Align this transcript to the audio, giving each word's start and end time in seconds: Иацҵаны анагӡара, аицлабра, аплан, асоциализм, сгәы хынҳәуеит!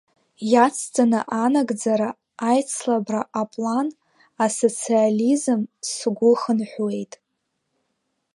Иацҵаны 0.51 1.19
анагӡара, 1.43 2.09
аицлабра, 2.49 3.21
аплан, 3.41 3.87
асоциализм, 4.45 5.59
сгәы 5.91 6.29
хынҳәуеит! 6.41 7.13